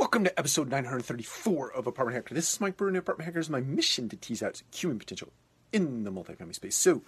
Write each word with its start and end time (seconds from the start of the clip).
Welcome 0.00 0.24
to 0.24 0.38
episode 0.38 0.70
934 0.70 1.72
of 1.72 1.86
Apartment 1.86 2.14
Hacker. 2.16 2.34
This 2.34 2.54
is 2.54 2.58
Mike 2.58 2.78
Brewer, 2.78 2.88
Apartment 2.96 3.26
Hacker. 3.26 3.34
Hackers. 3.34 3.50
My 3.50 3.60
mission 3.60 4.08
to 4.08 4.16
tease 4.16 4.42
out 4.42 4.62
human 4.74 4.98
potential 4.98 5.28
in 5.74 6.04
the 6.04 6.10
multifamily 6.10 6.54
space. 6.54 6.74
So, 6.74 7.02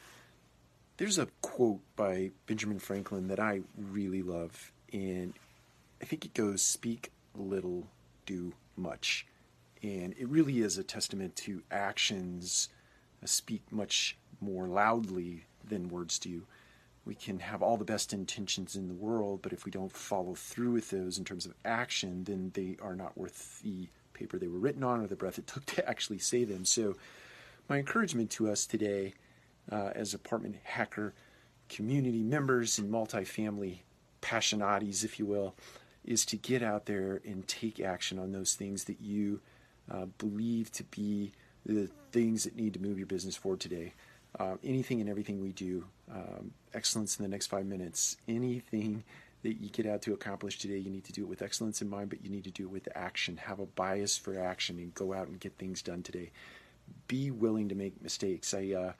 there's 0.98 1.16
a 1.16 1.28
quote 1.40 1.80
by 1.96 2.32
Benjamin 2.44 2.78
Franklin 2.78 3.28
that 3.28 3.40
I 3.40 3.62
really 3.78 4.20
love, 4.20 4.72
and 4.92 5.32
I 6.02 6.04
think 6.04 6.26
it 6.26 6.34
goes, 6.34 6.60
Speak 6.60 7.12
little, 7.34 7.86
do 8.26 8.52
much. 8.76 9.26
And 9.82 10.14
it 10.18 10.28
really 10.28 10.60
is 10.60 10.76
a 10.76 10.84
testament 10.84 11.34
to 11.36 11.62
actions 11.70 12.68
speak 13.24 13.62
much 13.70 14.18
more 14.38 14.68
loudly 14.68 15.46
than 15.66 15.88
words 15.88 16.18
do. 16.18 16.42
We 17.04 17.14
can 17.14 17.40
have 17.40 17.62
all 17.62 17.76
the 17.76 17.84
best 17.84 18.12
intentions 18.12 18.76
in 18.76 18.88
the 18.88 18.94
world, 18.94 19.40
but 19.42 19.52
if 19.52 19.64
we 19.64 19.70
don't 19.70 19.90
follow 19.90 20.34
through 20.34 20.72
with 20.72 20.90
those 20.90 21.18
in 21.18 21.24
terms 21.24 21.46
of 21.46 21.54
action, 21.64 22.24
then 22.24 22.52
they 22.54 22.76
are 22.80 22.94
not 22.94 23.18
worth 23.18 23.60
the 23.62 23.88
paper 24.14 24.38
they 24.38 24.48
were 24.48 24.58
written 24.58 24.84
on 24.84 25.00
or 25.00 25.06
the 25.06 25.16
breath 25.16 25.38
it 25.38 25.46
took 25.48 25.64
to 25.66 25.88
actually 25.88 26.18
say 26.18 26.44
them. 26.44 26.64
So, 26.64 26.96
my 27.68 27.78
encouragement 27.78 28.30
to 28.32 28.50
us 28.50 28.66
today, 28.66 29.14
uh, 29.70 29.90
as 29.94 30.14
apartment 30.14 30.56
hacker 30.64 31.14
community 31.68 32.22
members 32.22 32.78
and 32.78 32.92
multifamily 32.92 33.78
passionatis, 34.20 35.04
if 35.04 35.18
you 35.18 35.26
will, 35.26 35.54
is 36.04 36.24
to 36.26 36.36
get 36.36 36.62
out 36.62 36.86
there 36.86 37.20
and 37.24 37.46
take 37.46 37.80
action 37.80 38.18
on 38.18 38.32
those 38.32 38.54
things 38.54 38.84
that 38.84 39.00
you 39.00 39.40
uh, 39.90 40.06
believe 40.18 40.70
to 40.72 40.84
be 40.84 41.32
the 41.64 41.88
things 42.10 42.44
that 42.44 42.56
need 42.56 42.74
to 42.74 42.80
move 42.80 42.98
your 42.98 43.06
business 43.06 43.36
forward 43.36 43.60
today. 43.60 43.92
Uh, 44.38 44.56
anything 44.64 45.00
and 45.00 45.10
everything 45.10 45.42
we 45.42 45.52
do, 45.52 45.84
um, 46.10 46.52
excellence 46.72 47.18
in 47.18 47.22
the 47.22 47.28
next 47.28 47.48
five 47.48 47.66
minutes, 47.66 48.16
anything 48.26 49.04
that 49.42 49.60
you 49.60 49.68
get 49.68 49.86
out 49.86 50.02
to 50.02 50.14
accomplish 50.14 50.58
today, 50.58 50.78
you 50.78 50.90
need 50.90 51.04
to 51.04 51.12
do 51.12 51.22
it 51.22 51.28
with 51.28 51.42
excellence 51.42 51.82
in 51.82 51.88
mind, 51.88 52.08
but 52.08 52.24
you 52.24 52.30
need 52.30 52.44
to 52.44 52.50
do 52.50 52.64
it 52.64 52.70
with 52.70 52.88
action. 52.94 53.36
Have 53.36 53.60
a 53.60 53.66
bias 53.66 54.16
for 54.16 54.38
action 54.38 54.78
and 54.78 54.94
go 54.94 55.12
out 55.12 55.28
and 55.28 55.38
get 55.38 55.58
things 55.58 55.82
done 55.82 56.02
today. 56.02 56.30
Be 57.08 57.30
willing 57.30 57.68
to 57.68 57.74
make 57.74 58.00
mistakes. 58.02 58.54
I 58.54 58.72
uh, 58.72 58.92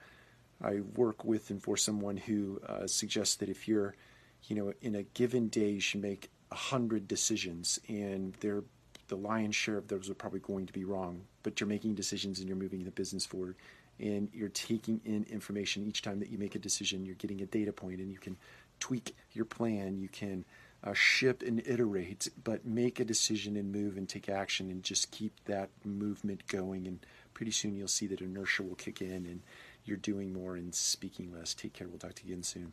I 0.61 0.81
work 0.95 1.25
with 1.25 1.49
and 1.49 1.61
for 1.61 1.77
someone 1.77 2.17
who 2.17 2.61
uh, 2.67 2.87
suggests 2.87 3.35
that 3.35 3.49
if 3.49 3.67
you're, 3.67 3.95
you 4.43 4.55
know, 4.55 4.73
in 4.81 4.95
a 4.95 5.03
given 5.03 5.47
day, 5.47 5.71
you 5.71 5.81
should 5.81 6.01
make 6.01 6.29
a 6.51 6.55
hundred 6.55 7.07
decisions, 7.07 7.79
and 7.89 8.33
they're 8.39 8.63
the 9.07 9.17
lion's 9.17 9.55
share 9.55 9.77
of 9.77 9.87
those 9.87 10.09
are 10.09 10.13
probably 10.13 10.39
going 10.39 10.65
to 10.65 10.73
be 10.73 10.85
wrong. 10.85 11.21
But 11.41 11.59
you're 11.59 11.67
making 11.67 11.95
decisions 11.95 12.39
and 12.39 12.47
you're 12.47 12.57
moving 12.57 12.83
the 12.83 12.91
business 12.91 13.25
forward 13.25 13.55
and 13.99 14.29
you're 14.33 14.49
taking 14.49 15.01
in 15.05 15.25
information 15.29 15.85
each 15.87 16.01
time 16.01 16.19
that 16.19 16.29
you 16.29 16.37
make 16.37 16.55
a 16.55 16.59
decision. 16.59 17.05
You're 17.05 17.15
getting 17.15 17.41
a 17.41 17.45
data 17.45 17.71
point, 17.71 17.99
and 17.99 18.11
you 18.11 18.17
can 18.17 18.37
tweak 18.79 19.15
your 19.33 19.45
plan. 19.45 19.97
You 19.97 20.09
can 20.09 20.45
uh, 20.83 20.93
ship 20.93 21.43
and 21.45 21.61
iterate, 21.65 22.29
but 22.43 22.65
make 22.65 22.99
a 22.99 23.05
decision 23.05 23.55
and 23.55 23.71
move 23.71 23.97
and 23.97 24.07
take 24.07 24.29
action, 24.29 24.69
and 24.69 24.83
just 24.83 25.11
keep 25.11 25.33
that 25.45 25.69
movement 25.83 26.47
going. 26.47 26.87
And 26.87 26.99
pretty 27.33 27.51
soon 27.51 27.75
you'll 27.75 27.87
see 27.87 28.07
that 28.07 28.21
inertia 28.21 28.63
will 28.63 28.75
kick 28.75 29.01
in, 29.01 29.25
and 29.25 29.41
you're 29.85 29.97
doing 29.97 30.33
more 30.33 30.55
and 30.55 30.73
speaking 30.73 31.33
less. 31.33 31.53
Take 31.53 31.73
care. 31.73 31.87
We'll 31.87 31.99
talk 31.99 32.13
to 32.15 32.25
you 32.25 32.33
again 32.33 32.43
soon. 32.43 32.71